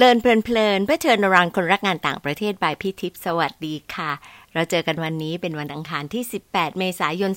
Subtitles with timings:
[0.00, 4.10] เลินเพลินๆเพื่อเชิญรังคนรักงานต่างประเทศบายพี่ทิพย์สวัสดีค่ะ
[4.54, 7.32] เราเจอกันวันนี้เป็นวันอังคารที่ 18 เมษายน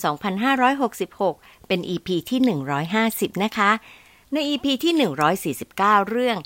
[1.21, 2.39] 2566 เป็น EP ที่
[2.97, 3.71] 150 นะคะ
[4.33, 4.93] ใน EP ที่
[5.54, 6.37] 149 เรื่อง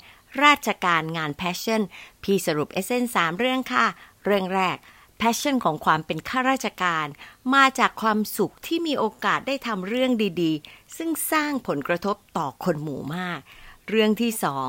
[0.44, 1.82] ราชการงาน Passion
[2.22, 3.86] พี่สรุปเอเซนสามเรื่องค่ะ
[4.24, 4.76] เรื่องแรก
[5.20, 7.06] Passion ของความเป็นข้าราชการ
[7.54, 10.10] มาจากความสุขที่มีโอกาสได้ทำเรื่อง
[10.42, 13.40] ดีๆ ซึ่งสร้างผลกระทบต่อคนหมู่มาก
[13.88, 14.68] เรื่องที่สอง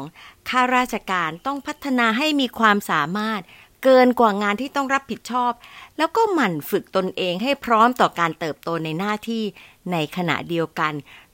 [0.50, 3.42] ข้าราชการต้องพัฒนาให้มีความสามารถ
[3.84, 5.52] เกินกว่างานที่ต้องรับผิดชอบ
[5.98, 9.44] แล้วก็หมั่นฝึกตนเองให้พร้อมต่อการเติบโตในหน้าที่
[9.92, 10.94] ในขณะเดียวกัน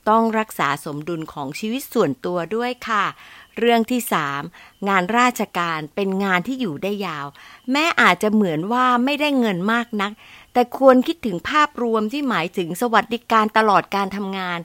[0.10, 3.06] ต้องรักษาสมดุลของชีวิตส่วนตัวด้วยค่ะ
[3.58, 4.42] เรื่องที่สาม
[4.88, 7.28] งานราชการเป็นงานที่อยู่ได้ยาว
[7.72, 10.12] แม้อาจจะเหมือนว่าไม่ได้เงินมากนัก
[10.54, 14.60] แต่ควรคิดถึงภาพรวมที่หมายถึงสวัสดิการตลอดการทำงาน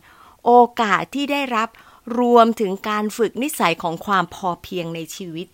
[0.47, 1.69] โอกาสที่ได้รับ
[2.17, 5.47] รวมถึงการฝึกนิสัยของความพอเพียงในชีวิต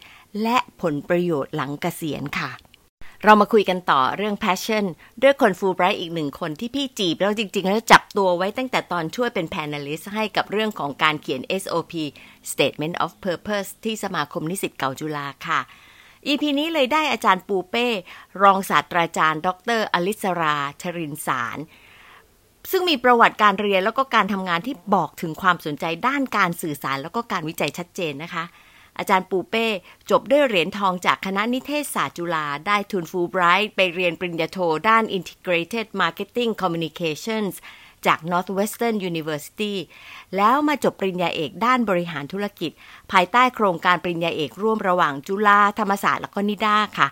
[0.43, 2.53] และผลประโยชน์หลังเกษียณค่ะ
[3.25, 4.85] เรามาคุยกันต่อเรื่อง passion
[5.23, 11.93] ด้วยคนฟูไบรท์อีกหนึ่งคนที่พี่จีบแล้วจริง ๆ แล้วจับตัวไว้ตั้งแต่ตอนช่วยเป็น panelist ให้กับเรื่องของการเขียน SOP
[12.53, 15.61] Statement of Purpose ที่สมาคมนิสิตเก่าจุฬาค่ะ
[16.27, 17.87] EP นี้เลยได้อาจารย์ปูเป้
[18.43, 21.59] รองศาสตราจารย์ ดรอลิสราชรินสาร
[22.71, 28.45] ซึ่งมีประวัติการเรียนแล้วก็การทำงานที่บอกถึงความสนใจด้านการสื่อสารแล้วก็การวิจัยชัดเจนนะคะ
[28.99, 29.67] อาจารย์ปูเป้
[30.11, 37.55] จบด้วยเหรียญทองจากคณะนิเทศศาสตร์จุฬาได้ทุนฟูไบรท์ไปเรียนปริญญาโทด้าน Integrated Marketing Communications
[38.07, 39.75] จาก Northwestern University
[40.37, 42.71] แล้วมาจบปริญญาเอกด้านบริหารธุรกิจ
[43.13, 47.09] ภายใต้โครงการปริญญาเอกร่วมระหว่างจุฬาธรรมศาสตร์และก็นิด้าค่ะ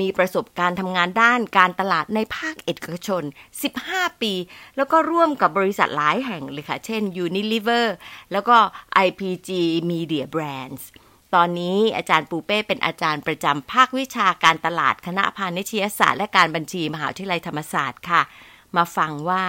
[0.00, 3.22] มีประสบการณ์ทำงานด้านการตลาดในภาคเอกชน
[3.72, 4.32] 15 ปี
[4.76, 7.86] แล้วก็ร่วมกับบริษัทหลายแห่งเลยค่ะ เช่น Unilever
[8.32, 8.56] แล้วก็
[9.06, 9.50] IPG
[9.90, 10.84] Media Brands
[11.34, 18.22] ตอนนี้อาจารย์ปูเป้เป็นอาจารย์ประจำภาควิชาการตลาดคณะพาณิชยศาสตร์และการบัญชีมหาวิทยาลัยธรรมศาสตร์ค่ะ
[18.76, 19.44] มาฟังว่า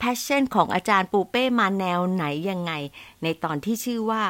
[0.00, 2.72] passion ของอาจารย์ปูเป้มาแนวไหนยังไง
[3.22, 4.22] ในตอนที่ชื่อว่า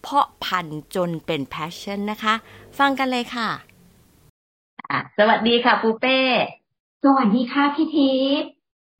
[0.00, 2.34] เพาะพันธุ์จนเป็น passion นะคะ
[2.78, 3.48] ฟังกันเลยค่ะ
[5.18, 6.18] สวัสดีค่ะปูเป้
[7.04, 8.50] สวัสดีค่ะพี่ทิพย์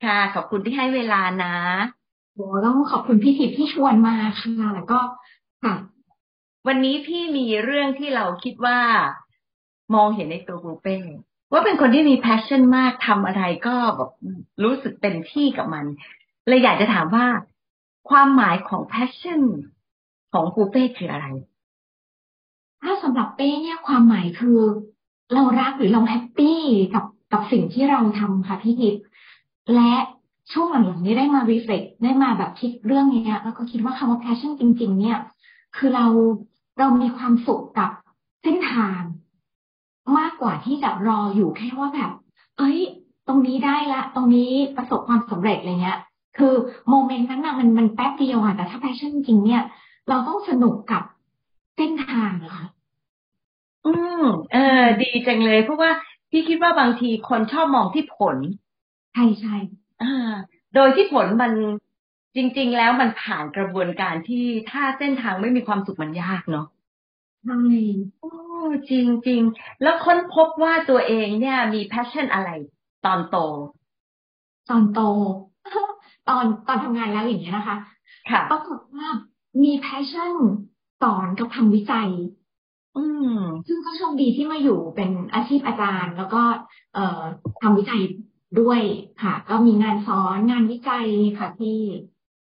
[0.04, 1.56] ค่ะ ขอบคุณที่ให้เวลานะ
[2.34, 5.00] โหต้องขอบคุณพี่ทิพย์ที่ชวนมาค่ะแล้วก็
[5.62, 5.74] ค่ะ
[6.66, 8.78] วันนี้พี่มีเรื่องที่เราคิดว่า
[9.94, 10.96] มองเห็นในตัวปูเป้
[11.52, 14.10] ว่าเป็นคนที่มี passion มากทำอะไรก็แบบ
[14.64, 15.84] รู้สึกเต็มที่กับมัน
[16.48, 17.26] เลยอยากจะถามว่า
[18.10, 19.42] ความหมายของ passion
[20.32, 21.26] ของปูเป้คืออะไร
[22.82, 24.60] ถ้าสำหรับเป้เนี่ยความหมายคือ
[25.32, 26.60] เรารักหรือเราแฮปปี้
[26.94, 29.02] กับกับสิ่งที่เราทำค่ะพี่ทิพย์
[29.74, 29.92] และ
[30.52, 35.18] ช่วงหลังๆนี้ได้มา reflect ได้มาแบบคิดเรื่องนี้แล้วก็คิดว่าคำว่า passion จริง ๆ เนี่ย
[35.76, 36.06] คือเรา
[36.78, 37.90] เรามีความสุขกับ
[38.42, 39.00] เส้นทาง
[40.18, 42.10] มากกว่าที่จะรออยู่แค่ว่าแบบ
[42.58, 42.78] เอ้ย
[43.28, 45.98] ตรงนี้ได้ละ ตรงนี้ประสบความสำเร็จอะไรเงี้ย
[46.38, 46.54] คือ
[46.88, 49.62] โมเมนต์นั้นนะมันมันแป๊บเดียวอะแต่ถ้า passion จริงเนี่ย
[50.08, 51.02] เราต้องสนุกกับ
[51.76, 52.66] เส้นทางอะค่ะ
[53.84, 53.90] อื
[54.20, 55.90] มเออ ดีจังเลย เพราะว่า
[56.30, 58.36] พี่คิดว่าบางทีคนชอบมองที่ผล
[59.12, 59.54] ใช่ใช่
[60.02, 60.32] อ่า
[60.74, 61.52] โดยที่ผลมัน
[62.36, 66.66] จริง ๆ แล้วมันผ่านกระบวนการที่ถ้าเส้นทางไม่มีความสุขมันยากเนาะ
[67.44, 67.58] ใช่
[68.20, 68.32] โอ้
[68.90, 72.50] จริงจริงๆแล้วค้นพบว่าตัวเองเนี่ย มี passion อะไร
[73.04, 73.36] ตอนโต
[74.68, 75.00] ตอนโต
[76.28, 77.76] ตอนตอนทำงานแล้วอย่างเงี้ยนะคะ
[78.30, 79.06] ค่ะปรากฏว่า
[79.62, 80.34] มี passion
[81.00, 82.10] สอนกับทำวิจัย
[82.96, 86.42] อืม ซึ่งก็โชคดีที่มาอยู่เป็นอาชีพอาจารย์ แล้วก็
[86.94, 87.20] เอ่อ
[87.62, 88.00] ทำวิจัย
[88.60, 88.80] ด้วย
[89.22, 91.06] ค่ะ ก็มีงานสอนงานวิจัย
[91.38, 91.80] ค่ะพี่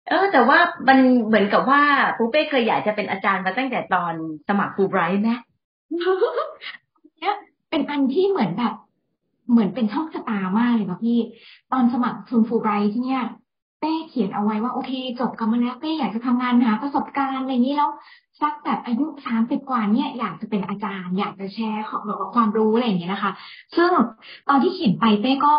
[0.09, 1.81] เออ แต่ว่ามันเหมือนกับว่า
[2.17, 4.13] ปูเป้เคยอยากจะเป็นอาจารย์มาตั้งแต่ตอน
[4.47, 5.31] สมัครฟูไบรท์ไหม
[7.19, 7.35] เนี่ย
[7.69, 8.73] เป็นอันที่เหมือนแบบ
[9.51, 11.17] เหมือนเป็นโชคชะตามากเลยค่ะพี่
[11.71, 13.23] ตอนสมัครทุนฟูไบรท์ที่เนี่ย
[13.81, 17.89] เป้เขียนเอาไว้ว่าโอเคจบกันมาแล้วเป้อยากจะทำงานหาประสบการณ์อะไรอย่างนี้แล้ว
[18.41, 23.31] สักแบบอายุสามสิบกว่าเนี่ยอยากจะเป็นอาจารย์ อยากจะแชร์ของแบบว่าความรู้อะไรอย่างเงี้ยนะคะ
[23.75, 23.91] ซึ่ง
[24.47, 25.53] ตอนที่เขียนไปเป้ก็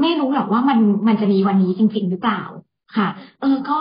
[0.00, 2.42] ไม่รู้หรอกว่ามันมันจะมีวันนี้จริง ๆ หรือเปล่า
[2.96, 3.08] ค่ะ
[3.40, 3.78] เออก็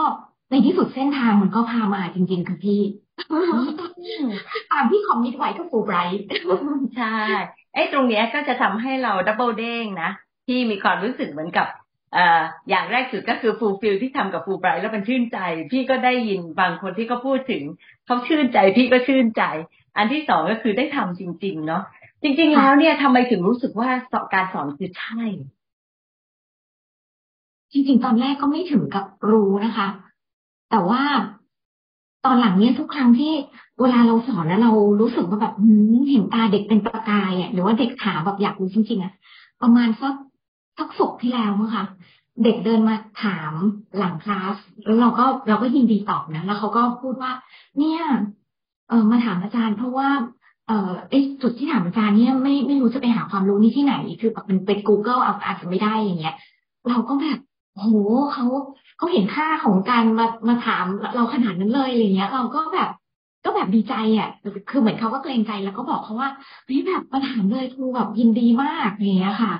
[0.49, 2.81] ในที่สุดเส้นทางมันก็พามาจริง ๆ ค่ะพี่
[4.71, 6.25] ตามที่ commit ไว้กับฟูไบรท์
[6.97, 7.15] ใช่
[7.73, 10.09] ไอ้ตรงเนี้ยก็จะทำให้เรา double เด้งนะ
[10.47, 15.39] ที่มีความรู้สึกเหมือนกับเอย่างแรกสุดก็คือ fulfill ที่ทำกับฟูลไบรท์แล้วมันชื่นใจ
[15.71, 17.63] พี่ก็ได้ยินบางคนที่เขาพูดถึง
[18.05, 19.43] เขาชื่นใจพี่ก็ชื่นใจ
[19.97, 21.83] อันที่สองก็คือได้ทำจริง ๆ เนาะ
[22.23, 25.23] จริง ๆ แล้วเนี่ยทำไมถึงรู้สึกว่าสการสอนคือใช่
[27.71, 29.87] จริง ๆ ตอนแรกก็ไม่ถึงกับรู้นะคะ
[30.71, 31.01] แต่ว่า
[32.25, 33.33] ตอนหลังเนี่ยทุกครั้งที่
[33.81, 34.71] เวลาเราสอนแล้วเรา
[35.01, 35.53] รู้สึกว่าแบบ
[36.09, 39.13] เห็นตาเด็กเป็นประกายอะหรือว่าเด็กถามแบบอยากรู้จริงๆอะ
[39.61, 40.13] ประมาณสัก
[40.77, 41.85] สักศกที่แล้วมั้งคะ
[42.43, 43.53] เด็กเดินมาถาม
[43.97, 47.31] หลังคลาสแล้วเราก็เราก็ยินดีตอบนะแล้วเขาก็พูดว่า
[47.77, 48.01] เนี่ย
[48.89, 50.09] เออมาถามอาจารย์ เพราะว่า
[50.67, 56.35] เออไอจุดที่ถามอาจารย์เนี่ยไม่ไม่รู้จะไปหาความรู้นี้ที่ไหน คือแบบเป็นเป็น Google เอาอาจจะไม่ได้อย่างเงี้ย
[56.89, 57.39] เราก็แบบ
[57.75, 57.87] โห
[58.33, 58.45] เขา
[58.97, 60.85] เขาเห็นค่าของการมามาถาม
[61.15, 62.89] เราขนาดนั้นเลยอะไรเงี้ย เราก็แบบ
[63.45, 64.29] ก็แบบดีใจอะ
[64.69, 66.29] คือเหมือนเขาก็เกรงใจแล้วก็บอกเขาว่า
[66.65, 69.53] เฮ้ยแบบมาถามเลยครูแบบยินดีมากอย่างเงี้ยค่ะ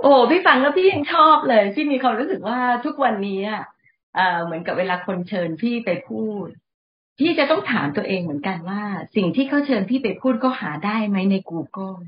[0.00, 3.62] โอ้พี่ฟังแล้วพี่ยังชอบเลยพี่มีความรู้สึกว่าทุกวันนี้อะ
[4.44, 6.46] เหมือนกับเวลาคนเชิญพี่ไปพูด
[7.18, 8.82] พี่จะต้องถามตัวเองเหมือนกันว่า
[9.16, 11.98] สิ่งที่เขาเชิญพี่ไปพูดก็หาได้ไหมใน Google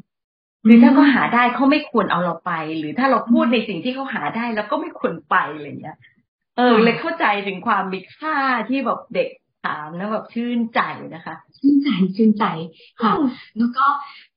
[0.64, 5.98] หรือถ้าเขาหาได้เขาไม่ควรเอาเราไป หรือถ้าเราพูดในสิ่งที่เขาหาได้แล้วก็ไม่ควรไปอะไรเงี้ย
[6.56, 8.36] เออ เลยเข้าใจถึงความมีค่า
[8.68, 9.28] ที่แบบเด็ก
[9.64, 10.80] ถามแล้วแบบชื่นใจ
[11.14, 12.44] นะคะ ชื่นใจชื่นใจ
[13.02, 13.12] ค่ะ
[13.58, 13.86] แล้วก็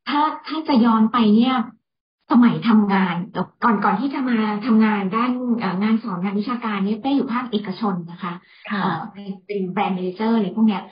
[0.10, 1.56] ถ้าถ้าจะย้อนไปเนี่ย
[2.32, 3.16] สมัยทำงาน
[3.64, 5.32] ก่อนก่อนที่จะมาทำงานด้าน
[5.84, 8.34] งานสอนงานวิชาการเนี่ยเป้อยู่ภาคเอกชนนะคะ
[9.46, 10.84] เป็นแบรนด์เมนเจอร์อะไรพวกเนี้ย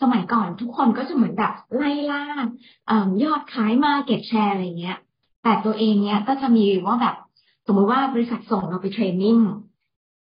[0.00, 2.24] สมัยก่อนทุกคนก็จะเหมือนแบบไล่ล่า
[3.22, 4.98] ยอดขายมาเก็ตแชร์อะไรเงี้ย
[5.42, 7.16] แต่ตัวเองเนี้ยก็จะมีว่าแบบ
[7.66, 9.38] สมมติว่าบริษัทส่งเราไปเทรนนิ่ง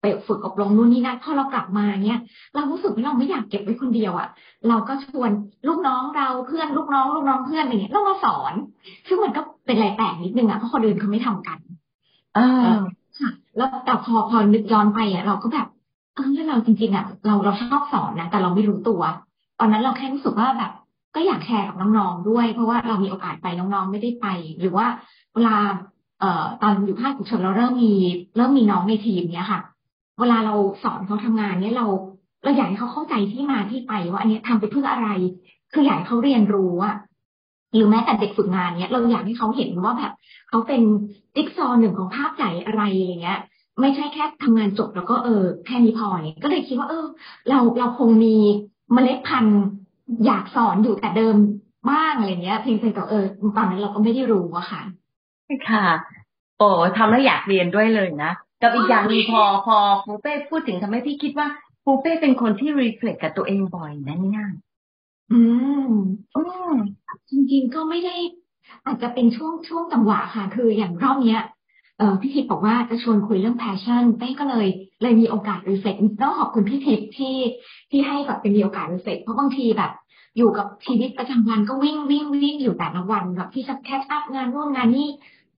[0.02, 2.20] ไปฝึกอบรมนู่นนี่นั่นพอเรากลับมาเนี่ย
[2.56, 4.30] เรารู้สึกว่าเราไม่อยากเก็บไว้คนเดียวอะ่ะ
[4.68, 5.32] เราก็ชวน
[5.68, 8.54] ลูกน้องเราเพื่อนลูกน้อง ลูกน้องเพื่อนอะไรเงี้ยเรามาสอน
[9.08, 11.60] ซึ่งมันก็ เป็นอะไรแปลกนิดนึงอะ่ะเพราะคนอื่นเขาไม่ทำกัน
[12.36, 12.64] เออ
[13.20, 15.68] ค่ะแล้วแต่พอพอนึกย้อนไปอะ่ะเราก็แบบ
[16.16, 19.02] เออเราจริงๆอะ่ะเราเราชอบสอนนะแต่เราไม่รู้ตัว
[19.60, 20.72] ตอนนั้นเราแค่รู้สึกว่าแบบ
[21.16, 24.28] ก็อยากแชร์กับน้องๆด้วย เพราะว่าเรามีโอกาสไปน้องๆไม่ได้ไป
[24.60, 24.88] หรือว่า
[25.34, 25.56] เวลา
[26.20, 27.94] เอ่อตอนอยู่ภาคฉุกเฉินเราเริ่มมี
[28.38, 29.62] เริ่มมีน้องในทีมเนี้ยค่ะ
[30.20, 31.88] เวลาเราสอนเขาทำงานเนี่ยเรา
[32.44, 35.10] เราอยากให้เขาเข้าใจที่มาที่ไปว่าอันนี้ทำไปเพื่ออะไร
[35.74, 36.96] คืออยากให้เขาเรียนรู้อะ
[37.74, 40.14] หรือแม้แต่เด็กฝึกงานเนี่ยเราอยากให้เขาเห็นว่าแบบ
[40.50, 40.82] เขาเป็น
[41.36, 43.40] จิ๊กซอหนึ่งของภาพใหญ่อะไรอย่างเงี้ย
[43.82, 47.06] ไม่ใช่แค่ทำงานจบแล้วก็เออแค่นี้พอเนี่ยก็เลยคิดว่า เออ
[47.50, 48.36] เราเราคงมี
[48.94, 49.62] เมล็ดพันธุ์
[50.26, 51.36] อยากสอนอยู่แต่เดิม
[51.90, 53.26] บ้างอะไรเงี้ยเพียงแต่เออ
[53.58, 54.82] ตอนนั้นเราก็ไม่ได้รู้อะค่ะ
[55.70, 55.86] ค่ะ
[56.60, 58.32] โอ้ทำแล้วอยากเรียนด้วยเลยนะ
[58.62, 61.48] กับอีกอย่างนึงพอพอปูเป้พูดถึงทำให้พี่คิดว่า
[61.86, 64.44] ปูเป้เป็นคนที่รีเฟล็กกับตัวเองบ่อยนะเนี่ย
[65.32, 65.36] อื
[65.90, 65.92] ม
[66.36, 66.40] อื
[66.72, 66.74] ม
[67.30, 68.16] จริงๆก็ไม่ได้
[68.86, 71.42] อาจจะเป็นช่วงช่วงจังหวะค่ะ คืออย่างรอบเนี้ย
[71.98, 74.68] เออพี่ทิพย์บอกว่าจะชวนคุยเรื่อง passion เป้ก็เลย
[75.02, 77.36] เลยมีโอกาสรีเฟล็กต้องขอบคุณพี่ทิพย์ที่
[77.92, 79.92] ที่ให้แบบเป็นมีโอกาสรีเฟล็กเพราะบางทีแบบ
[80.38, 85.08] อยู่กับชีวิตประจำวันก็วิ่งวิ่งวิ่งอยู่แต่ละวันแบบที่จะแคชอัพงานร่วมงานนี่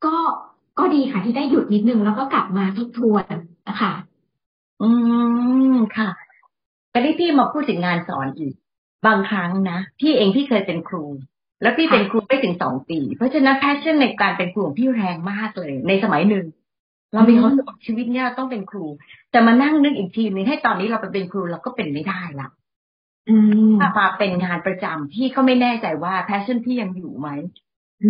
[0.05, 0.15] ก็
[0.79, 3.25] ก็ดีค่ะที่ได้หยุดนิดนึงแล้วก็กลับมาทบทวน
[3.67, 3.93] นะคะ
[4.81, 4.89] อื
[5.73, 6.09] มค่ะ
[6.93, 8.53] ก็ได้พี่มาพูดถึงงานสอนอีก
[9.05, 11.05] บางครั้งนะพี่เองพี่เคยเป็นครู
[11.61, 16.45] แล้วพี่เป็นครูไม่ถึงสองปี เพราะฉะนั้น passion ในการเป็นครูของพี่แรงมากเลย ในสมัยหนึ่ง
[17.13, 18.85] เรามีความสุขชีวิตเนี่ยต้องเป็นครู
[19.31, 22.49] แต่มานั่งนึกอีกทีนึงให้ตอนนี้เราไปเป็นครูเราก็เป็นไม่ได้ละ
[23.79, 27.29] ถ้ามาเป็นงานประจำพี่ก็ไม่แน่ใจว่า passion พี่ยังอยู่ไหม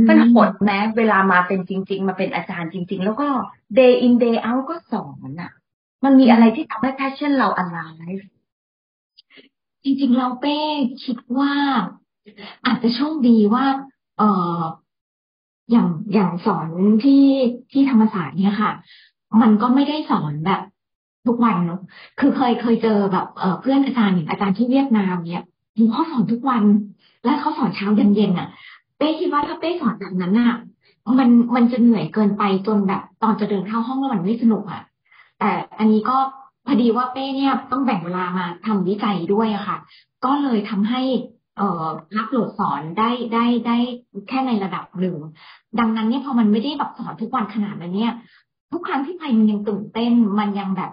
[0.09, 3.27] มันหดไหมเวลามาเป็นจริง ๆ มาเป็นอาจารย์จริง ๆ แล้วก็
[3.77, 5.51] day in day out ก็สอนอะ
[6.03, 8.23] มันมีอะไรที่ทำให้ passion เรา alive
[9.83, 10.57] จริงๆเราเป้
[11.03, 11.53] คิดว่า
[12.65, 13.65] อาจจะโชคดีว่า
[14.17, 14.23] เอ
[14.59, 14.61] อ
[15.71, 16.69] อย่างอย่างสอน
[17.03, 17.25] ที่
[17.71, 18.71] ที่ธรรมศาสตร์เนี่ยค่ะ
[19.41, 20.61] มันก็ไม่ได้สอนแบบ
[21.27, 21.81] ทุกวันเนาะ
[22.19, 25.45] คือเคยเคยเจอแบบเเพื่อนอาจารย์อย่างอาจารย์ที่เวียดนามเนี่ย
[25.91, 26.63] เขาสอนทุกวัน
[27.25, 28.47] และเขาสอนเช้าเย็นๆอะ
[28.97, 30.53] เป้คิดว่าถ้าเป้สอนแบบนั้นน่ะ
[31.19, 34.81] มันมันจะเหนื่อยเกินไปจนแบบ ตอนจะเดินเข้าห้องแล้วมันไม่สนุกอะ
[35.39, 36.17] แต่อันนี้ก็
[36.71, 39.77] อดีว่าเป้เนี่ยต้องแบ่งเวลามาทำวิจัยด้วยค่ะ
[40.25, 41.01] ก็เลยทำให้
[41.57, 41.85] เอ่อ
[42.17, 43.77] รับโหลดสอนได้ได้ได้
[44.27, 45.17] แค่ในระดับหนึ่ง
[45.79, 48.13] ดังนั้นเนี่ยพอมันไม่ได้แบบสอนทุกวันขนาดนั้นเนี่ย
[48.71, 50.91] ทุกครั้งที่ไปมันยังตื่นเต้นมันยังแบบ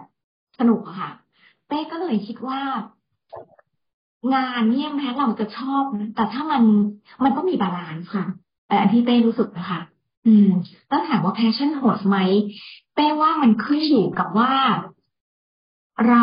[0.58, 1.10] สนุกอะค่ะ
[1.68, 2.60] เป้ก็เลยคิดว่า
[4.34, 6.62] งานเนี่ยแม้เราจะชอบนะแต่ถ้ามัน
[7.24, 8.24] มันก็มี balance ค่ะ
[8.68, 9.80] แต่อันที่เป้รู้สึกนะคะ
[10.26, 10.48] อืม
[10.90, 12.16] ต้องถามว่า passion หดไหม
[12.94, 14.52] เป้ว่ามันขึ้นอยู่กับว่า
[16.06, 16.22] เรา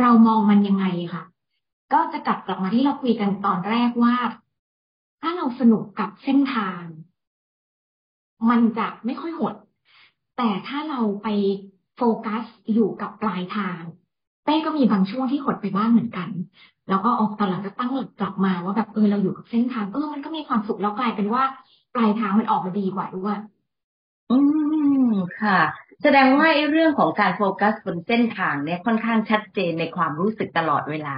[0.00, 1.22] เรามองมันยังไงค่ะ
[1.92, 4.16] ก็จะกลับกลับมาที่เราคุยกันตอนแรกว่า
[5.20, 6.82] ถ้าเราสนุกกับเส้นทาง
[8.50, 9.54] มันจะไม่ค่อยหด
[10.36, 11.28] แต่ถ้าเราไป
[11.96, 13.80] โฟกัสอยู่กับปลายทาง
[14.44, 16.28] เป้ก็มีบางช่วงที่หดไปบ้างเหมือนกัน
[16.88, 21.44] แล้วก็ออกตอนหลังก็ตั้งหลักกลับมาว่าแบบเออเราอยู่กับเส้นทางเออมันก็มีความสุขแล้วกลายเป็นว่า
[21.94, 23.36] ปลายทางมันออกมาดีกว่าด้วย
[24.30, 24.34] อื
[25.08, 25.58] มค่ะ
[26.02, 31.16] แสดงว่าไอ้เรื่องของการโฟกัสบนเส้นทางเนี่ยค่อนข้างชัดเจนในความรู้สึกตลอดเวลา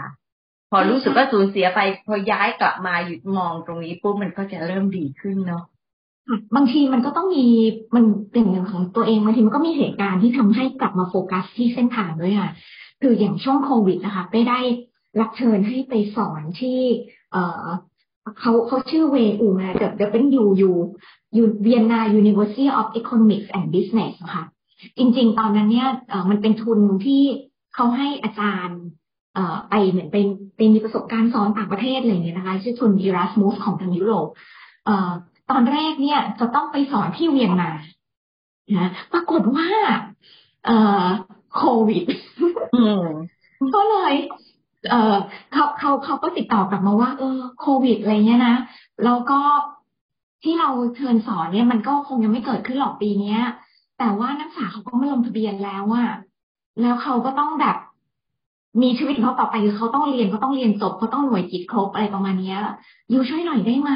[0.71, 5.65] พอรู้สึกว่าสูญเสียไป พอย้ายกลับมาหยุดมองตรงนี้ปุ๊บมันก็จะเริ่มดีขึ้นเนาะ
[6.55, 7.47] บางทีมันก็ต้องมี
[7.95, 12.51] มันเป็นอย่างของตัวเองบางทีมันก็มีเหตุการณ์ที่ทำให้กลับมาโฟกัสที่เส้นทางด้วยค่ะ
[13.03, 14.59] คืออย่างช่วงโควิดนะคะไปได้
[15.21, 16.81] รับเชิญให้ไปสอนที่
[17.33, 17.67] เออ
[18.39, 20.71] เขาเขาชื่อเวอูนะเดี๋ยวเดี๋ยวเป็นยูยู
[21.37, 24.45] ยูเวียนนา University of Economics and Business นะคะ
[24.99, 27.23] จริง ๆ ตอนนั้นเนี่ยเออมันเป็นทุนที่
[27.75, 28.81] เขาให้อาจารย์
[29.35, 34.29] เอ่อไปเหมือนเป็นเป็นมีประสบการณ์สอนต่างประเทศอะไรอย่างเงี้ยนะคะชื่อทุน Erasmus ของทางยุโรป
[34.85, 35.11] เอ่อ
[35.51, 37.73] ตอนแรกเนี่ยจะต้องไปสอนที่เวียนนา
[38.79, 39.69] นะปรากฏว่า
[40.67, 41.05] เอ่อ
[41.57, 42.05] โควิด
[43.75, 44.15] ก็เลย
[44.91, 45.17] เออ
[45.53, 48.57] เขาเขาเขาก็ติดต่อกลับมาว่า เออ โควิดอะไรเงี้ยนะ
[49.05, 49.41] แล้วก็
[50.43, 53.41] ที่เราเชิญสอนเนี่ยมันก็คงยังไม่เกิดขึ้นหรอกปีเนี้ย
[53.99, 56.09] แต่ว่านักศึกษาเขาก็ไม่ลงทะเบียนแล้วอะ
[56.81, 57.77] แล้วเขาก็ต้องแบบ
[58.83, 62.55] มีชีวิตของเขาต่อไปคือเขาต้องเรียนเขาต้องเรียนจบเขาต้องหน่วยกิจครบอะไรประมาณนี้
[63.13, 63.91] ยูช่วยหน่อยได้ไหม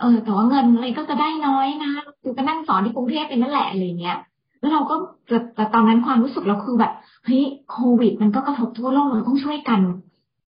[0.00, 1.92] เออ แต่ว่าเงินอะไรก็จะได้น้อยนะ
[2.24, 4.18] ยูก็นั่งสอนที่กรุงเทพเป็นนั่นแหละอะไรเงี้ย
[4.60, 4.94] แล้วเราก็
[5.56, 6.92] แต่ตอนนั้นความรู้สึกเราคือแบบ
[7.24, 9.80] เฮ้ยโควิด มันก็กระทบทั่วโลกเราต้องช่วยกัน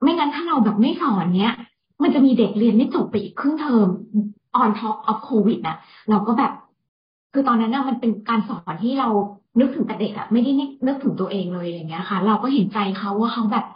[0.02, 1.54] ไม่งั้นถ้าเราแบบไม่สอนเนี้ย
[2.02, 3.88] มันจะมีเด็กเรียนไม่จบไปอีกครึ่งเทอม
[4.62, 5.76] on top of โควิดนะ
[6.10, 6.52] เราก็แบบ
[7.38, 9.08] คือตอนนั้นน่ะมันเป็นการสอนที่เรา
[9.60, 10.50] นึกถึงแต่เด็กอะไม่ได้
[10.86, 13.66] นึกถึงตัวเองเลยอย่างเงี้ยค่ะ เราก็เห็นใจเขาว่าเขาแบบ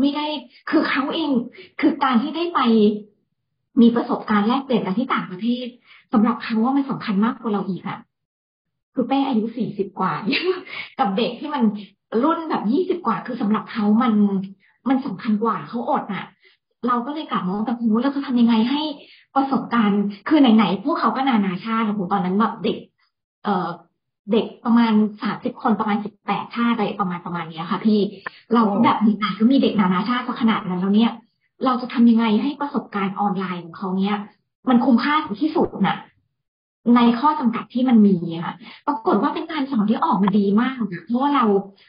[0.00, 0.26] ไม่ได้
[0.70, 1.30] คือเขาเอง
[1.80, 2.60] คือการที่ได้ไป
[3.80, 5.66] มีประสบการณ์แลกเปลี่ยนกันที่ต่างประเทศ
[6.12, 7.98] สำหรับเขาว่ามันสำคัญมากกว่าเราอีกอะ
[8.94, 10.12] คือเป้อายุสี่สิบกว่า
[10.98, 11.62] กับเด็กที่มัน
[12.22, 14.12] รุ่นแบบยี่สิบกว่า คือสำหรับเขามัน
[14.88, 16.24] มันสำคัญกว่าเขาอดอะ
[16.86, 18.82] เราก็เลยกลับมาแต่หูเราจะทำยังไงให้
[19.34, 22.78] ประสบการณ์ คือไหนๆพวกเขาก็นานาชาตินะผมตอนนั้นแบบเด็ก
[23.44, 23.68] เอ่อ
[24.32, 28.00] เด็กประมาณสามสิบคนประมาณสิบแปดชาติอะไรประมาณประมาณนี้ค่ะ พี่
[28.54, 31.12] เราแบบไหนก็มีเด็กนานาชาติขนาดนั้นแล้วเนี่ย
[31.64, 34.16] เราจะทำยังไงให้ประสบการณ์ออนไลน์ของเขาเนี่ย
[34.68, 35.96] มันคุ้มค่าที่สุดน่ะ
[36.96, 38.54] ในข้อจำกัดที่มันมีค่ะ
[38.86, 40.74] ปรากฏว่าเป็นการสอนที่ออกมาดีมาก
[41.06, 41.44] เพราะว่าเรา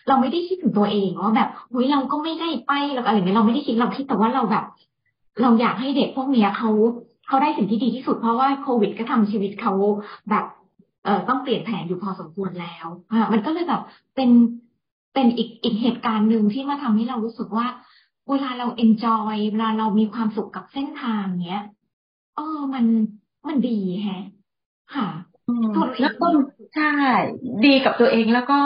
[0.08, 4.64] เราไม่ได้คิดถึงตัวเองว่าแบบเฮ้ยเราก็ไม่ได้ไปหรอกอะไรเงี้ยเราไม่ได้คิดเราคิดแต่ว่าเราแบบ
[5.42, 6.70] เราอยากให้เด็กพวกเนี้ยเขา
[7.28, 9.74] เขาได้สิ่งที่ดีที่สุดเพราะว่าโควิดก็ทำชีวิตเขา
[10.30, 10.46] แบบ
[11.04, 13.82] เอ่อต้องเปลี่ยนแผนอยู่พอสมควรแล้วอ่ามันก็เลยแบบ
[14.16, 14.30] เป็น
[15.14, 17.68] เป็นอีกอีกเหตุการณ์หนึ่งที่มาทำให้เรารู้สึกว่า
[18.30, 21.62] เวลาเราเอนจอยเวลาเรามีความสุขกับเส้นทางเนี้ย
[22.36, 22.86] เออมัน
[23.48, 24.24] มันดีแฮะ
[24.96, 25.08] ค่ะ
[26.02, 26.28] แล้วก็
[26.76, 26.92] ใช่
[27.66, 28.60] ดีกับตัวเองแล้วก็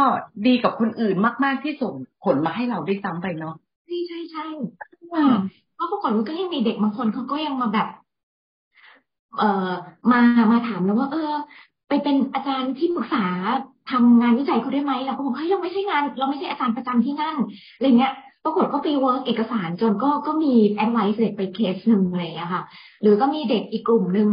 [0.48, 4.46] ดีกับคนอื่นมาก ๆที่ส่งผลมาให้เราได้ซ้ำไปเนาะใช่ใช่ใช่
[5.76, 7.88] เพราะปรากฏว่าก็ยังมีเด็กบางคนเขาก็ยังมาแบบ
[9.38, 9.46] เอ่อ
[10.12, 10.20] มา
[10.52, 11.20] มาถามแล้วว่า เออ
[11.90, 13.26] ไปเป็นอาจารย์ที่ปรึกษา
[13.92, 17.36] ทำงานวิจัยเขาได้ไหมเราก็บอกเฮ้ยเราไม่ใช่งาน เราไม่ใช่อาจารย์ประจำที่นั่น
[17.76, 18.14] อะไรเงี้ย
[18.44, 22.64] ปรากฏก็ไป work เอกสารจนก็ก็มี advise เด็กไปเคสหนึ่งอะไรอะค่ะ
[23.02, 24.30] หรือก็มีเด็กอีกกลุ่มหนึ่ง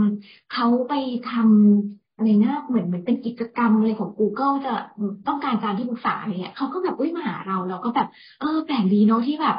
[0.52, 0.94] เขาไป
[1.30, 4.75] ทำอะไรนะเหมือนเหมือนเป็นกิจกรรมอะไรของ Google จะ
[5.28, 8.08] ต้องการการที่ปรึกษาอะไรเงี้ยเขาก็แบบอุ้ยมาหาเราเราก็แบบ
[8.40, 9.56] เออแปลกดีเนาะที่แบบ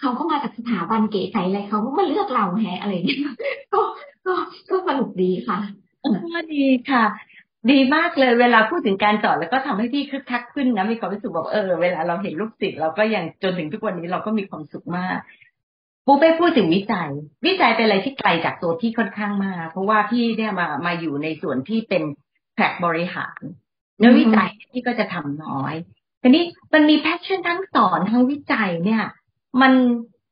[0.00, 3.22] เขาก็มาจากสถาบันเก๋ไก๋อะไรเขาก็มาเลือกเราแฮะอะไรเงี้ย
[3.74, 3.80] ก็
[4.26, 4.34] ก็
[4.70, 5.58] ก็สนุกดีค่ะ
[6.34, 7.04] ก็ดีค่ะ
[7.70, 15.18] ดีมากเลยเวลาพูดถึงการสอนแล้วก็ทำให้พี่คึกคักขึ้นนะมีความรู้สึกบอกเออเวลาเราเห็นลูกศิษย์เราก็ยังจนถึงทุกวันนี้เราก็มีความสุขมาก
[16.06, 17.10] ปูไปพูดถึงวิจัย
[17.46, 22.02] วิจัยเป็นอะไรที่ไกลจากตัวพี่ค่อนข้างมาก เพราะว่าพี่เนี่ยมามาอยู่ในส่วนที่เป็น
[22.54, 23.40] แพกบริหาร
[23.98, 25.74] เนื้อวิจัยพี่ก็จะทำน้อย
[26.22, 29.02] ทีนี้มันมี passion ทั้งสอนทั้งวิจัยเนี่ย
[29.60, 29.72] มัน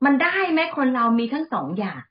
[0.05, 2.03] มันได้ไหมคนเรามีทั้งสองอย่าง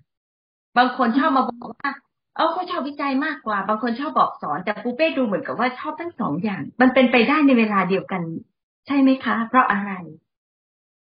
[0.77, 1.89] บางคนชอบมาบอกว่า
[2.36, 8.22] เออเขาชอบวิจัยมากกว่า บางคนชอบบอกสอน แต่ปูเป้ดูเหมือนกับว่าชอบทั้งสองอย่าง มันเป็นไปได้ในเวลาเดียวกัน
[8.88, 9.92] ใช่ไหมคะ เพราะอะไร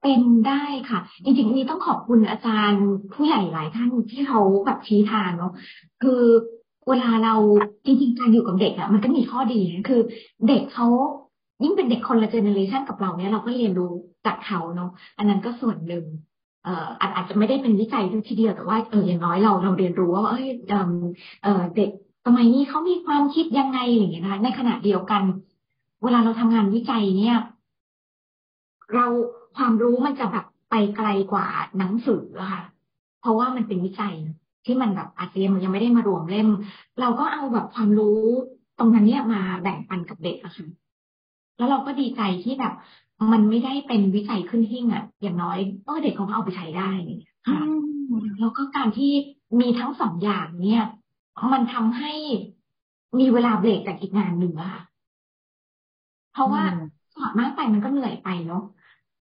[0.02, 5.52] เป็นได้ค่ะ จริงๆนี้ต้องขอบคุณอาจารย์ผู้ใหญ่หลายท่านที่เขาแบบชี้ทางเนาะ
[6.04, 6.22] คือ
[6.90, 7.36] เวลาเรา
[7.86, 10.02] จริงๆการอยู่กับเด็กอะมันก็มีข้อดีคือ
[10.48, 10.88] เด็กเขา
[11.64, 13.94] ยิ่งเป็นเด็กคนละเจเนอเรชันกับเราเนี่ยเราก็เรียนรู้
[14.26, 16.06] จากเขาเนาะอันนั้นก็ส่วนหนึ่ง
[16.66, 20.48] เอ่ออาจจะไม่ได้เป็นวิจัยทีเดียวแต่ว่าเอออย่างน้อยเราเราเรียนรู้ว่าเอ้ย
[21.44, 21.90] เออเด็ก
[22.26, 25.24] สมัยนี้เขามีความคิดยังไงอย่างเงี้ยนะคะในขณะเดียวกัน
[26.04, 27.38] เวลาเราทำงานวิจัยเนี่ย
[28.94, 29.06] เรา
[29.58, 32.64] ความรู้มันจะแบบไปไกลกว่าหนังสือค่ะ
[33.22, 34.16] เพราะว่ามันเป็นวิจัย
[34.66, 36.50] ที่มันแบบอาจจะยังยังไม่ได้มารวมเล่ม
[37.00, 38.20] เราก็เอาแบบความรู้
[38.80, 40.68] ตรงนั้นเนี่ยมาแบ่งปันกับเด็กอะค่ะ
[41.58, 42.74] แล้วเราก็ดีใจที่แบบ
[43.32, 46.92] มันไม่ได้เป็นวิจัยขึ้นหิ้งอะ อย่างน้อยเออเด็กเขาก็เอาไปใช้ได้
[47.48, 47.60] ค่ะ
[48.40, 49.12] แล้วก็การที่
[49.60, 50.86] มีทั้งสองอย่างเนี่ย
[51.54, 52.14] มันทำให้
[53.20, 54.74] มีเวลาเบรกจากอีกงานหนึ่งอะ
[56.34, 56.64] เพราะว่า
[57.16, 58.64] สอนมากไปมันก็เหนื่อยไปเนาะ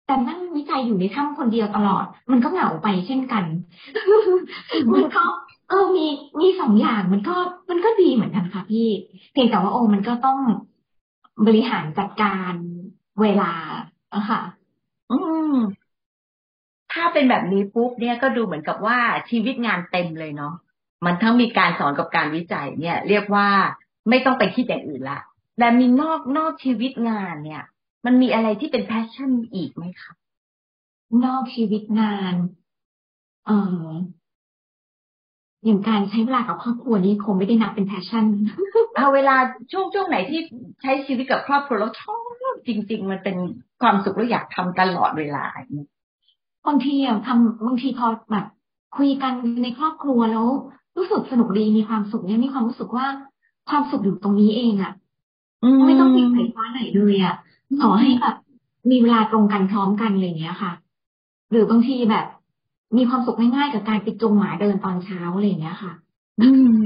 [0.05, 3.43] แต่นั่งวิจัยอยู่ในถ้ำคนเดียวตลอด มันก็เหงาไปเช่นกัน
[4.93, 5.23] มันก็
[5.69, 6.05] เออมี
[6.39, 7.35] มีสองอย่างมันก็
[7.69, 8.87] มันก็ดีเหมือนกันค่ะพี่
[9.31, 10.39] เพียงแต่ว่าโอ้มันก็ต้อง
[11.47, 12.53] บริหารจัดการ
[13.21, 13.51] เวลา
[14.13, 14.41] อะค่ะ
[15.09, 15.13] อื
[15.53, 15.55] ม
[16.93, 20.53] ถ้าเป็นแบบนี้ปุ๊บเนี่ยก็ดูเหมือนกับว่าชีวิตงานเต็มเลยเนาะ
[21.05, 23.47] มันทั้งมีการสอนกับการวิจัย เนี่ย เรียกว่า
[24.09, 25.19] ไม่ต้องไปคิดอย่างอื่นละ
[25.57, 27.63] แต่มีนอกนอกชีวิตงานเนี่ย
[28.05, 30.13] มันมีอะไรที่เป็น passion อีกไหมคะ
[31.23, 32.35] นอกชีวิตงาน
[33.45, 33.53] เออ
[35.65, 38.25] อย่างการใช้เวลากับครอบครัวนี้คงไม่ได้นับเป็นแพชชั่น
[38.97, 39.35] เอาเวลา
[39.71, 40.41] ช่วงช่วงไหนที่
[40.81, 42.19] ใช้ชีวิตกับครอบครัวแล้วชอบ
[42.67, 43.35] จริง ๆ มันเป็น
[43.81, 45.45] ความสุขแล้วอยากทำตลอดเวลา
[46.67, 48.45] บางทีอะทำบางทีพอแบบ
[48.97, 50.47] คุยกันในครอบครัวแล้ว
[50.97, 53.07] รู้สึกสนุกดีมีความสุขเนี่ยมีความรู้สึกว่า
[53.69, 54.93] ความสุขอยู่ตรงนี้เองอะ
[55.85, 57.35] ไม่ต้องติดไฟฟ้าไหนเลยอะ
[57.81, 58.35] ขอให้แบบ
[58.91, 60.71] มีเวลาตรงกันพร้อมกันอะไรอย่างเงี้ยค่ะ
[61.51, 62.25] หรือบางทีแบบ
[62.97, 65.93] มีความสุขง่ายๆกับการไปจูงหมาเดินตอนเช้าอะไรอย่างเงี้ยค่ะ
[66.41, 66.49] อื
[66.81, 66.83] ม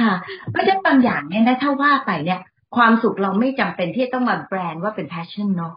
[0.00, 0.12] ค่ะ
[0.50, 2.40] เพราะฉะนั้นบางอย่างเนี่ยนะถ้าว่าไปเนี่ย
[2.76, 5.74] ความสุขเราไม่จำเป็นที่ต้องมาแบรนด์ว่าเป็น passion เนาะ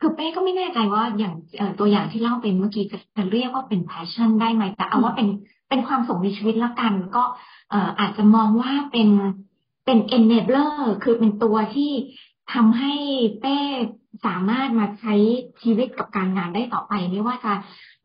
[0.00, 1.34] คือเป้ก็ไม่แน่ใจว่าอย่าง
[1.78, 5.28] ตัวอย่างที่เล่าเป็นเมื่อกี้จะจะเรียกว่าเป็น passion ได้ไหมแต่เอาว่าเป็น
[5.68, 7.22] เป็นความสุขในชีวิตละกัน ก็
[8.00, 9.08] อาจจะมองว่าเป็น
[9.84, 11.90] เป็น enabler คือเป็นตัวที่
[12.54, 12.92] ทำให้
[13.40, 13.58] เป้
[14.26, 15.14] สามารถมาใช้
[15.62, 17.52] ชีวิตกับการงานได้ต่อไป ไม่ว่าจะ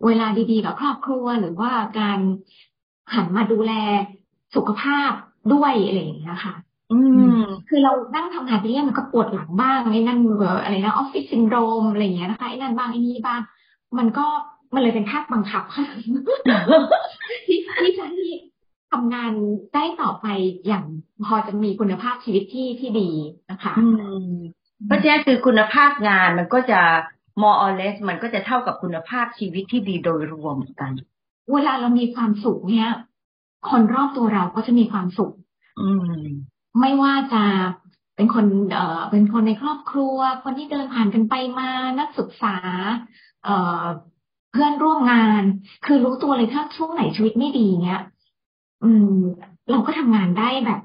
[0.06, 2.20] เวลาดีๆกับครอบครัว หรือว่าการ
[3.14, 3.74] หันมาดูแล
[4.56, 5.12] สุขภาพ
[5.54, 6.54] ด้วยอะไรอย่างเงี้ยค่ะ
[6.92, 7.00] อื
[7.40, 13.42] ม คือเรานั่งทำงานไปเรื่อยมันก็ปวดหลังบ้างไอ้นั่นเอออะไรนะออฟฟิศซินโดรมอะไรอย่างเงี้ยนะคะไอ้นั่นบ้างไอ้นี่บ้าง
[13.98, 14.26] มันก็
[14.74, 15.86] มันเลยเป็นภาคบังคับค่ะ
[17.46, 18.32] ที่ที่จะที่
[18.94, 19.32] ทำงาน
[19.76, 20.28] ได้ต่อไป
[20.68, 20.86] อย่าง
[21.26, 23.10] พอจะมีคุณภาพชีวิตที่ที่ดี
[23.52, 23.74] นะคะ
[24.88, 26.82] เพราะฉะนั้นคือคุณภาพงานมันก็จะ
[27.42, 30.92] more or less มันก็จะเท่ากับคุณภาพชีวิตที่ดีโดยรวมกัน
[31.53, 32.90] เวลาเรามีความสุขเนี่ย
[33.70, 35.34] คนรอบตัวเราก็จะมีความสุข
[35.79, 36.24] อืม
[36.79, 37.44] ไม่ว่าจะ
[38.16, 42.56] เป็นคนเอ่อเป็นคนในครอบครัว คนที่เดินผ่านกันไปมานักศึกษา
[43.44, 43.84] เอ่อ
[44.51, 45.44] เพื่อนร่วมงาน
[45.86, 48.01] คือรู้ตัวเลยถ้าช่วงไหนชีวิตไม่ดีเนี้ย
[48.83, 49.17] อืม
[49.72, 50.81] เราก็ทำงานได้แบบ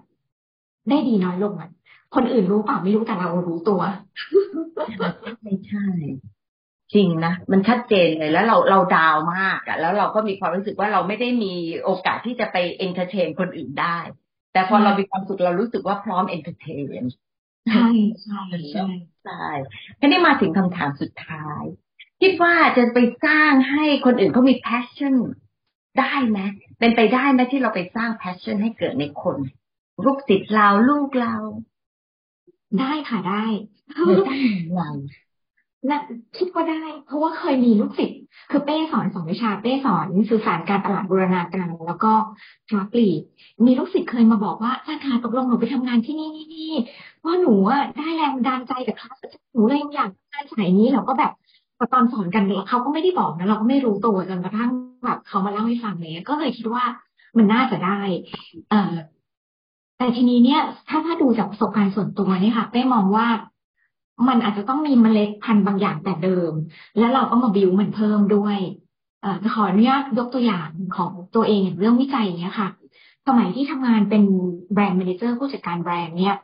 [0.89, 1.71] ได้ดีน้อยลงอะ
[2.15, 3.81] คนอื่นรู้เปล่าไม่รู้แต่เรารู้ตัว
[5.43, 5.87] ไม่ใช่
[6.95, 13.99] จริงนะ มันชัดเจนเลยแล้วเราเรา down มากอะแล้วเราก็มีความรู้สึกว่าเราไม่ได้มีโอกาสที่จะไป entertain คนอื่นได้
[14.53, 17.03] แต่พอเรามีความสุขเรารู้สึกว่าพร้อม entertain
[17.69, 17.89] ใช่
[18.23, 18.87] ใช่ใช่
[19.25, 19.47] ใช่
[19.99, 21.63] ทีนี้มาถึงคำถามสุดท้าย
[22.23, 25.15] คิดว่าจะไปสร้างให้คนอื่นเขามี passion
[25.99, 26.41] ได้ไหม
[26.79, 29.37] เป็นไปได้ไหมที่เราไปสร้าง passion ให้เกิดในคน
[30.05, 31.35] ลูกศิษย์เราลูกเรา
[32.81, 33.45] ได้ค่ะได้
[34.27, 34.37] ได้
[34.75, 34.97] หลัง
[35.91, 36.01] นะ
[36.37, 38.19] คิดว่าได้ เพราะว่าเคยมีลูกศิษย์
[38.51, 42.13] คือเป้สอนสองวิชาเป้สอนสื่อสารการตลาดบูรณาการแล้วก็
[42.71, 43.21] ค้าปลีก
[43.65, 46.73] มีลูกศิษย์เคยมาบอกว่าอาจารย์ตกลงหนูไปทำงานที่นี่นี่นี่
[47.25, 49.17] ว่าหนูอะได้แรงดันใจจากคลาส
[49.53, 51.33] หนูเลยอยากงานสายนี้เราก็แบบ
[51.77, 54.71] พอตอนสอนกันเขาก็ไม่ได้บอกนะเราก็ไม่รู้ตัวจนกระทั่ง
[55.05, 56.85] แบบเขามาเล่าให้ฟังเลยก็เลยคิดว่า
[57.37, 57.99] มันน่าจะได้
[58.71, 58.95] เออ
[59.97, 63.27] แต่ทีนี้เนี่ย ถ้าถ้าดูจากประสบการณ์ส่วนตัวเนี่ยค่ะเป้มองว่า
[64.29, 66.53] มันอาจจะต้องมีเมล็ดพันธุ์บางอย่างแต่เดิม
[66.99, 68.59] แล้วเราก็มาบิวมันเพิ่มด้วย
[69.23, 72.69] เอ่อขออนุญาตยกตัวอย่างของตัวเองเรื่องวิจัยเนี้ยค่ะ
[73.27, 74.23] สมัยที่ทำงานเป็น
[74.73, 76.37] แบรนด์แมเนเจอร์ผู้จัดการแบรนด์เนี่ย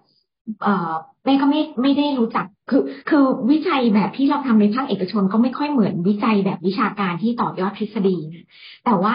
[0.62, 8.46] เอ่อเป้ก็ไม่ไม่ได้รู้จักคือ คือวิจัยแบบที่เราทำในภาคเอกชนก็ไม่ค่อยเหมือนวิจัยแบบวิชาการที่ต่อยอดทฤษฎีนะ
[8.84, 9.14] แต่ว่า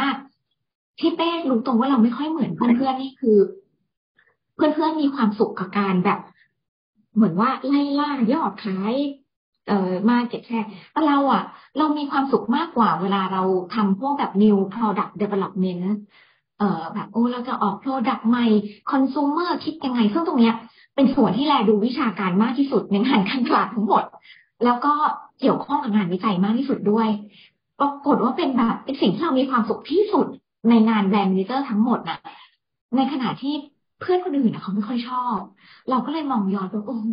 [1.00, 3.38] ที่เป้รู้ตรงว่าเราไม่ค่อยเหมือนเพื่อนๆนี่คือ
[4.56, 6.20] เพื่อนๆมีความสุขกับการแบบ
[7.16, 8.94] เหมือนว่าไล่ล่ายอดขาย
[9.68, 11.44] เอ่อมาเก็ตแชร์แต่เราอะ
[11.78, 13.44] เรามีความสุขมากกว่าเวลาเรา
[13.76, 15.86] ทำพวกแบบ new product development
[16.60, 18.46] เอ่อแบบโอ้เราจะออก product ใหม่
[18.92, 20.56] consumer คิดยังไงซึ่งตรงเนี้ย
[21.00, 24.04] เป็นส่วนที่แลดูวิชาการมากที่สุดในงานการตลาดทั้งหมด
[24.66, 24.94] แล้วก็
[25.40, 27.08] เกี่ยวข้องกับงานวิจัยมากที่สุดด้วย
[27.80, 30.28] ปรากฏว่าเป็นแบบเป็นสิ่งที่เรามีความสุขที่สุด
[30.70, 32.20] ในงานแบรนด์มิเตอร์ทั้งหมดน่ะ
[32.96, 33.54] ในขณะที่
[34.00, 35.38] เพื่อนคนอื่นเขาไม่ค่อยชอบ
[35.90, 37.08] เราก็เลยมองย้อนไปโอ้โห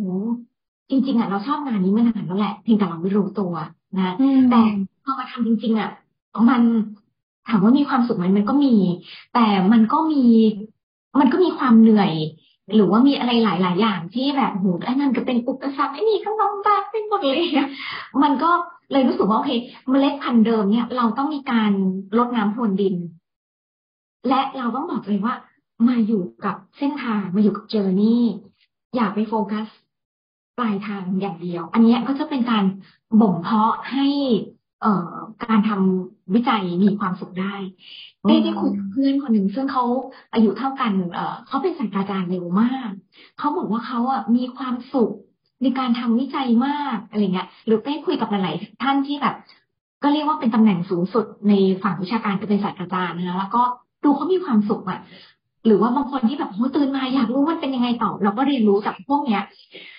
[0.89, 3.53] จริง ๆอะเราชอบงานนี้มานานแล้วแหละเพียงแต่เราไม่รู้ตัว
[3.99, 4.13] นะ
[4.51, 4.61] แต่
[5.03, 5.89] พอมาทำจริง ๆ อะ
[6.49, 6.61] มัน
[7.49, 8.73] ถามว่ามีความสุขไหมมันก็มี
[9.33, 10.23] แต่มันก็มี
[11.19, 12.11] มันก็มีความเหนื่อย
[12.75, 17.41] หรือว่ามีอะไรหลาย ๆ อย่างที่แบบโหไอ้นั่นก็เป็นอุปสรรคไอ้นี่ก็ลำบากเป็นหมดเลย
[18.23, 18.51] มันก็
[18.91, 19.51] เลยรู้สึกว่าโอเค
[19.89, 21.71] เมล็ดพันธุ์เดิมเนี่ย เราต้องมีการ
[22.17, 22.95] ลดน้ำพรวนดิน
[24.29, 25.35] และเราต้องบอกเลยว่า
[25.87, 28.23] มาอยู่กับเส้นทางมาอยู่กับเจอร์นี่
[28.95, 29.67] อย่าไปโฟกัส
[30.57, 32.63] ปลายทางอย่างเดียว อันนี้ก็จะเป็นการ
[33.21, 34.07] บ่มเพาะให้
[34.81, 35.13] เอ่อ
[35.45, 37.53] การทำ วิจัยมีความสุขได้
[38.27, 39.83] ได้ได้คุยกับเพื่อนคนหนึ่งซึ่งเขา
[40.33, 42.89] อายุเท่ากันเอ่อเขาเป็นศาสตราจารย์เร็วมาก
[43.39, 45.13] เขาบอกว่าเขาอะมีความสุข
[45.63, 49.35] ในการทำวิจัยมากอะไรเงี้ยหรือได้คุยกับหลายๆท่านที่แบบ
[50.03, 53.63] ก็เรียกว่าเป็นตำแหน่งสูงสุดในฝั่งวิชาการก็เป็นศาสตราจารย์นะคะแล้วก็
[54.03, 54.99] ดูเขามีความสุขอะ
[55.65, 59.43] หรือว่าบางคนที่แบบโอ้ตื่นมาอยากรู้มันเป็นยังไงต่อ เราก็เรียนรู้จากพวกเนี้ย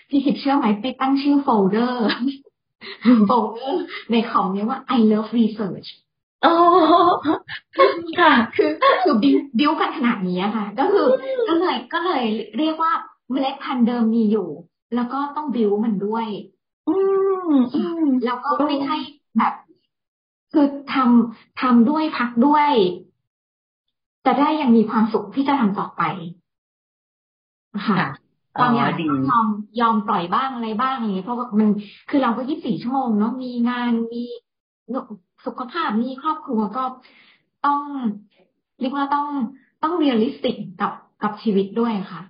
[0.08, 5.88] พี่คิดเชื่อไหมไปตั้งชื่อ folder folder ในคอมนี้ว่า I love research
[6.42, 6.48] โอ้
[8.20, 8.70] ค่ะ คือ
[9.02, 11.06] คือบิวบิวกันขนาดนี้ค่ะ ก็คือ
[11.48, 12.24] ก็เลยก็เลย
[12.58, 12.92] เรียกว่า
[13.30, 14.48] เมล็ดพันธุ์เดิมมีอยู่
[14.94, 16.26] แล้วก็ต้องบิวมันด้วย
[16.88, 16.94] อื
[17.50, 18.96] มอืมแล้วก็ไม่ใช่
[19.38, 19.54] แบบ
[20.52, 22.70] คือทำทำด้วยพักด้วย
[24.26, 26.02] จะได้ยังมีความสุขที่จะทำต่อไป
[27.86, 28.08] ค่ะค่ะ
[28.60, 29.46] ตอนนี้ดีต้องยอม
[29.80, 31.68] ยอมปล่อยบ้างอะไรบ้างอย่างเงี้ยเพราะว่ามัน
[32.08, 34.22] คือเราก็ยี่สิบสี่ชั่วโมงเนาะมีงานมี
[35.46, 36.84] สุขภาพมีครอบครัวก็
[37.66, 37.80] ต้อง
[38.80, 39.26] เรียกว่าต้อง
[39.82, 42.22] ต้อง realistic กับกับชีวิตด้วยค่ะ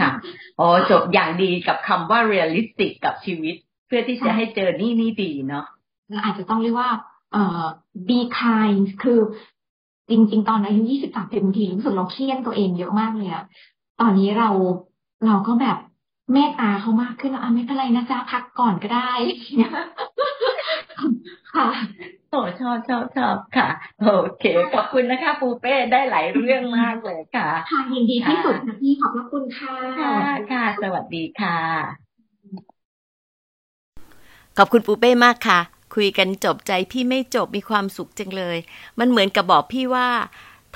[0.00, 0.10] ค่ะ
[0.56, 3.54] โอ้จบอย่างดีกับคำว่า realistic กับชีวิต
[3.86, 5.66] เพื่อที่จะให้เจอนี่นี่ดีเนาะ
[6.24, 6.90] อาจจะต้องเรียกว่า
[7.32, 7.64] เอ่อ
[8.08, 9.20] be kind คือ
[10.10, 13.44] จริง ๆ ตอนอายุยี่สิบสามสิบบางทีรู้สึกเราเครียดตัวเองเยอะมากเลยอะ
[14.00, 14.50] ตอนนี้เรา
[15.26, 15.78] เราก็แบบ
[16.32, 19.12] เมตตาเขามากขึ้นแล้วอะไม่เป็นไรนะจ๊ะพักก่อนก็ได้
[21.54, 21.66] ค่ะ
[22.30, 23.68] โอ้ชอบชอบชอบค่ะ
[24.02, 30.14] โอเค ขอบคุณนะคะ ปูเป้ได้หลายเรื่องมากเลยค่ะค่ะยินดีที่สุดค่ะพี่ขอบพระคุณค่ะค่ะ
[30.52, 31.58] ค่ะ สวัสดีค่ะ
[34.58, 35.60] ขอบคุณปูเป้มากค่ะ
[35.94, 38.58] คุยกันจบใจพี่ไม่จบมีความสุขจังเลย
[38.98, 40.08] มันเหมือนกับบอกพี่ว่า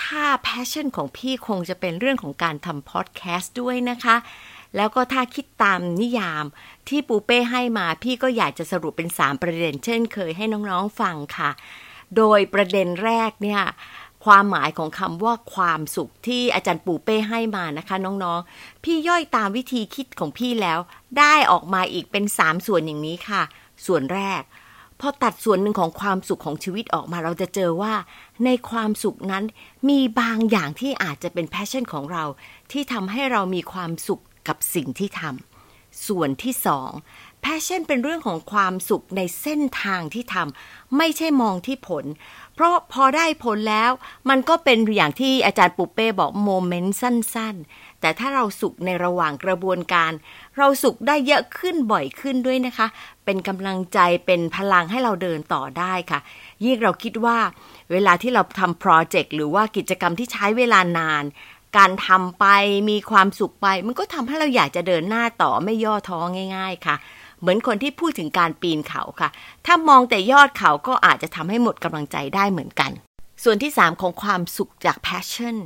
[0.03, 4.17] ถ้า passion ของพี่คงจะเป็นเรื่องของการทำพอดแคสต์ด้วยนะคะ
[4.77, 6.45] แล้วก็ถ้าคิดตามนิยาม
[6.89, 11.51] ที่ปูเป้ให้มา พี่ก็อยากจะสรุปเป็น 3 ประเด็น เช่นเคยให้น้องๆฟังค่ะ
[12.17, 13.63] โดยประเด็นแรกเนี่ย
[14.25, 20.79] ความหมายของคำว่าความสุขที่อาจารย์ปูเป้ให้มานะคะ น้องๆ พี่ย่อยตามวิธีคิดของพี่แล้ว
[21.19, 23.43] ได้ออกมาอีกเป็น 3 ส่วนอย่างนี้ค่ะ
[23.87, 24.43] ส่วนแรก
[25.01, 27.95] พอตัดส่วนหนึ่งของความสุขของชีวิตออกมาเราจะเจอว่า
[28.45, 29.45] ในความสุขนั้น
[29.89, 32.25] มีบางอย่างที่อาจจะเป็น passion ของเรา
[32.73, 36.91] ที่ทำให้เรามีความสุข กับสิ่งที่ทำส่วนที่สอง
[37.41, 42.05] passion เป็นเรื่องของความสุขในเส้นทางที่ทำไม่ใช่มองที่ผล
[42.55, 43.91] เพราะพอได้ผลแล้ว
[44.29, 50.13] มันก็เป็นอย่างที่อาจารย์ปุเป้บอกโมเมนต์สั้นๆ แต่ถ้าเราสุขในระหว่างกระบวนการ
[50.57, 52.87] เราสุขได้เยอะขึ้นบ่อยขึ้นด้วยนะคะ
[53.25, 56.21] เป็นกำลังใจเป็นพลังให้เราเดินต่อได้ค่ะ
[56.65, 57.39] ยิ่งเราคิดว่า
[57.93, 61.25] เวลาที่เราทำโปรเจกต์หรือว่ากิจกรรมที่ใช้เวลานาน
[61.77, 62.47] การทำไป
[62.91, 66.19] มีความสุขไป มันก็ทำให้เราอยากจะเดินหน้าต่อไม่ย่อท้อ
[66.57, 66.97] ง่าย ๆ ค่ะ
[67.41, 69.29] เหมือนคนที่พูดถึงการปีนเขาค่ะ
[69.67, 72.91] ถ้ามองแต่ยอดเขาก็อาจจะทำให้หมดกำลังใจได้เหมือนกัน
[73.45, 75.57] ส่วนที่ 3 ของความสุขจาก passion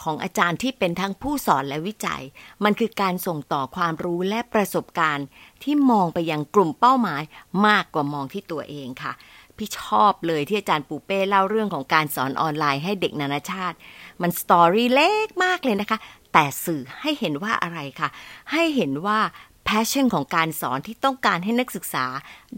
[0.00, 2.22] ของอาจารย์ที่เป็นทั้งผู้สอนและวิจัย
[2.64, 5.26] มันคือการส่งต่อความรู้และประสบการณ์
[5.62, 7.22] ที่มองไปยังกลุ่มเป้าหมาย
[7.66, 9.12] มากกว่ามองที่ตัวเองค่ะ
[9.56, 13.76] พี่ชอบเลยที่อาจารย์ปูเป้เล่าเรื่องของการสอนออนไลน์ให้เด็กนานาชาติ
[14.22, 15.98] มันสตอรี่เล็กมากเลยนะคะ
[16.32, 18.08] แต่สื่อให้เห็นว่าอะไรคะ
[18.52, 19.20] ให้เห็นว่า
[19.64, 22.06] แพชชั่นของการสอนที่ต้องการให้นักศึกษา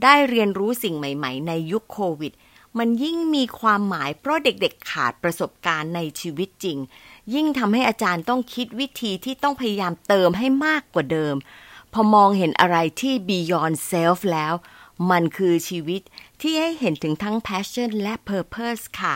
[0.02, 2.32] ได้เรียนรู้สิ่งใหม่ ๆ ในยุคโควิด
[2.78, 6.78] มันยิ่งมีความหมายเพราะเด็กๆขาดประสบการณ์ในชีวิตจริง
[7.34, 11.34] ยิ่งทำให้อาจารย์ต้องคิดวิธีที่ต้องพยายามเติมให้มากกว่าเดิม
[11.92, 14.54] พอมองเห็นอะไรที่ beyond self แล้ว
[15.10, 16.02] มันคือชีวิต
[16.40, 19.14] ที่ให้เห็นถึงทั้ง passion และ purpose ค่ะ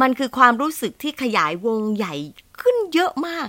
[0.00, 2.14] มันคือความรู้สึกที่ขยายวงใหญ่
[2.60, 3.46] ขึ้นเยอะมาก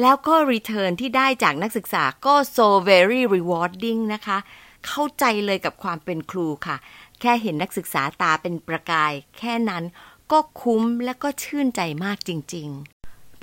[0.00, 4.38] แล้วก็ return ที่ได้จากนักศึกษาก็ so very rewarding นะคะ
[4.86, 6.76] เข้าใจเลยกับความเป็นครูค่ะ
[7.20, 9.84] แค่เห็นนักศึกษาตาเป็นประกาย แค่นั้น
[10.32, 12.93] ก็คุ้มและก็ชื่นใจมากจริง ๆ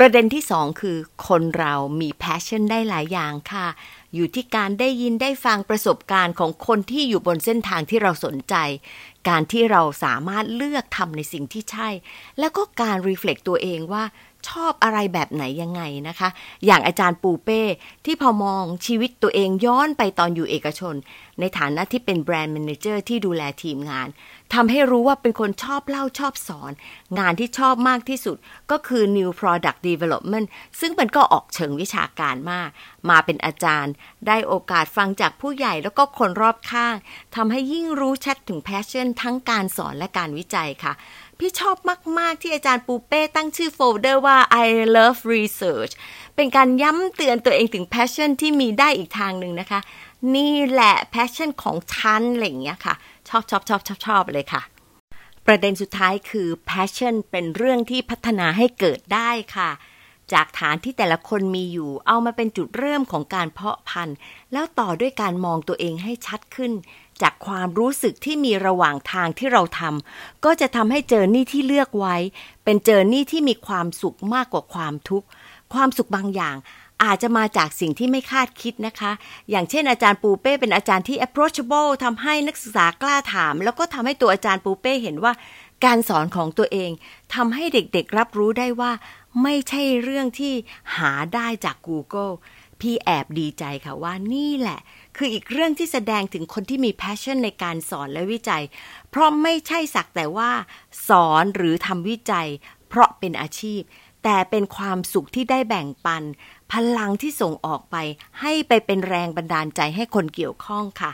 [0.03, 3.67] ประเด็นที่สองคือ คนเรามี passion ได้หลายอย่างค่ะ
[4.15, 8.55] อยู่ที่การได้ยินได้ฟังประสบการณ์ของคนที่อยู่บนเส้นทางที่เราสนใจ
[9.29, 11.89] การที่เราสามารถเลือกทำในสิ่งที่ใช่
[12.39, 14.03] แล้วก็การ reflect ตัวเองว่า
[14.49, 16.29] ชอบอะไรแบบไหนยังไงนะคะ
[16.65, 17.61] อย่างอาจารย์ปูเป้
[18.05, 20.95] ที่พอมองชีวิตตัวเองย้อนไปตอนอยู่เอกชน
[21.39, 24.07] ในฐานะที่เป็นแบรนด์ m ม n a เจอร์ที่ดูแลทีมงาน
[24.53, 26.71] ทำให้รู้ว่าเป็นคนชอบเล่าชอบสอน
[27.19, 28.37] งานที่ชอบมากที่สุด
[28.71, 30.47] ก็คือ new product development
[30.79, 32.69] ซึ่งมันก็ออกเชิงวิชาการมาก
[33.09, 33.93] มาเป็นอาจารย์
[34.27, 36.95] ได้โอกาสฟังจากผู้ใหญ่แล้วก็คนรอบข้าง
[37.35, 40.93] ทำให้ยิ่งรู้ชัดถึง passion ทั้งการสอนและการวิจัยค่ะ
[41.39, 41.77] พี่ชอบ
[42.19, 45.93] มาก ๆ ที่อาจารย์ปูเป้ตั้งชื่อโฟลเดอร์ว่า I love research
[46.35, 49.79] เป็นการย้ำเตือนตัวเองถึง passion ที่มีได้อีกทางหนึ่งนะคะ
[50.35, 52.95] นี่แหละ passion ของฉันอะไรอย่างเงี้ยค่ะ
[53.31, 54.61] ชอบชอบชอบชอบชอบเลยค่ะ
[55.45, 59.69] ประเด็นสุดท้ายคือ passion เป็นเรื่องที่พัฒนาให้เกิดได้ค่ะ
[60.33, 64.17] จากฐานที่แต่ละคนมีอยู่ เอามาเป็นจุดเริ่มของการเพาะพันธุ์
[64.53, 66.71] แล้วต่อด้วยการมองตัวเองให้ชัดขึ้น
[67.21, 72.15] จากความรู้สึกที่มีระหว่างทางที่เราทำก็จะทำให้เจอนี่ที่เลือกไว้
[72.63, 75.27] เป็นเจอนี่ที่มีความสุขมากกว่าความทุกข์
[75.73, 76.55] ความสุขบางอย่าง
[77.03, 79.11] อาจจะมาจากสิ่งที่ไม่คาดคิดนะคะ
[79.49, 85.33] อย่างเช่นอาจารย์ปูเป้เป็นอาจารย์ที่ approachable ทำให้นักศึกษากล้าถาม แล้วก็ทำให้ตัวอาจารย์ปูเป้เห็นว่า
[85.85, 86.91] การสอนของตัวเอง
[87.35, 88.91] ทำให้เด็กๆรับรู้ได้ว่า
[89.43, 90.53] ไม่ใช่เรื่องที่
[90.95, 92.33] หาได้จาก Google
[92.79, 94.79] พี่แอบดีใจค่ะว่านี่แหละ
[95.17, 98.63] คืออีกเรื่องที่แสดงถึงคนที่มี passion ในการสอนและวิจัย
[99.09, 100.51] เพราะไม่ใช่สักแต่ว่า
[101.07, 102.47] สอนหรือทำวิจัย
[102.89, 103.81] เพราะเป็นอาชีพ
[104.23, 106.23] แต่เป็นความสุขที่ได้แบ่งปัน
[106.71, 107.95] พลังที่ส่งออกไป
[108.41, 111.11] ให้ไปเป็นแรงบันดาลใจให้คนเกี่ยวข้องค่ะ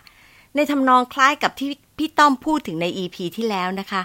[0.56, 4.02] ในทำนองคล้ายกับที่พี่ต้อมพูดถึงใน EP ที่แล้วนะคะ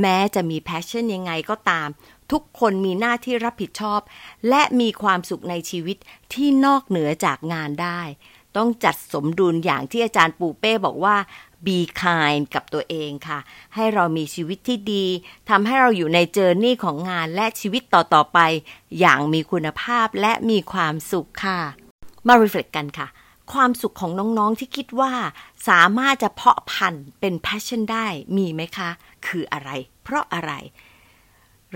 [0.00, 1.88] แม้จะมี passion ยังไงก็ตาม
[2.32, 4.00] ทุกคนมีหน้าที่รับผิดชอบ
[4.48, 5.96] และมีความสุขในชีวิต
[6.32, 8.00] ที่นอกเหนือจากงานได้
[8.56, 11.16] ต้องจัดสมดุลอย่างที่อาจารย์ปูเป้บอกว่า
[11.66, 13.38] be kind กับตัวเองค่ะ
[13.74, 15.04] ให้เรามีชีวิตที่ดี
[15.48, 18.38] ทำให้เราอยู่ในเจอร์นี่ของงานและชีวิตต่อ ๆ ไป
[19.00, 21.60] อย่างมีคุณภาพและมีความสุขค่ะ
[22.26, 23.08] มา reflect กันค่ะ
[23.52, 25.12] ความสุขของน้อง ๆ ที่คิดว่า
[25.68, 28.90] สามารถจะเพาะพันธุ์เป็น passion ได้มีไหมคะ
[29.26, 29.70] คืออะไร
[30.04, 30.52] เพราะอะไร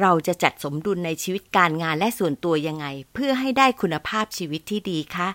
[0.00, 5.28] เราจะจัดสมดุลในชีวิตการงานและส่วนตัวยังไง เพื่อให้ได้คุณภาพชีวิตที่ดีคะ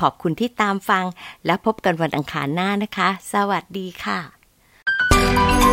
[0.00, 1.04] ขอบคุณที่ตามฟัง
[1.46, 5.63] และพบกันวันอังคารหน้านะคะ สวัสดีค่ะ